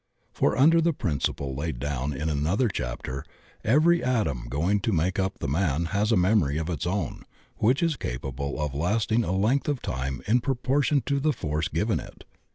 For 0.33 0.57
under 0.57 0.81
the 0.81 0.93
principle 0.93 1.53
laid 1.53 1.77
down 1.77 2.11
in 2.11 2.27
another 2.27 2.67
chapter, 2.69 3.23
every 3.63 4.03
atom 4.03 4.47
going 4.49 4.79
to 4.79 4.91
make 4.91 5.19
up 5.19 5.37
the 5.37 5.47
man 5.47 5.85
has 5.93 6.11
a 6.11 6.17
memory 6.17 6.57
of 6.57 6.71
its 6.71 6.87
own 6.87 7.21
which 7.57 7.83
is 7.83 7.97
capable 7.97 8.59
of 8.59 8.73
lasting 8.73 9.23
a 9.23 9.31
length 9.31 9.67
of 9.67 9.79
time 9.79 10.23
in 10.27 10.39
proportion 10.41 11.03
to 11.05 11.19
the 11.19 11.33
force 11.33 11.67
given 11.67 11.99
it. 11.99 12.23